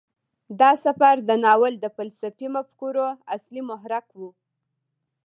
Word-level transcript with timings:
دا 0.59 0.71
سفر 0.85 1.15
د 1.29 1.31
ناول 1.43 1.73
د 1.79 1.85
فلسفي 1.95 2.47
مفکورو 2.55 3.05
اصلي 3.35 3.61
محرک 3.69 4.07
و. 4.19 4.21